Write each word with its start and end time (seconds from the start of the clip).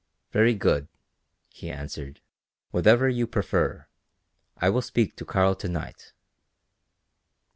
"Very 0.31 0.55
good," 0.55 0.87
he 1.47 1.69
answered; 1.69 2.21
"whatever 2.71 3.07
you 3.07 3.27
prefer. 3.27 3.85
I 4.57 4.67
will 4.67 4.81
speak 4.81 5.15
to 5.17 5.25
Karl 5.25 5.53
to 5.53 5.67
night." 5.69 6.13